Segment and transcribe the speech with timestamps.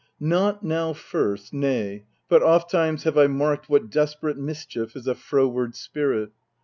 [0.19, 5.75] Not now first, nay, but ofttimes have I marked What desperate mischief is a froward
[5.75, 6.31] spirit.